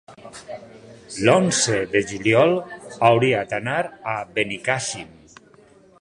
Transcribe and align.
L'onze 1.27 1.77
de 1.91 2.01
juliol 2.13 2.55
hauria 3.11 3.45
d'anar 3.53 3.79
a 4.15 4.19
Benicàssim. 4.39 5.17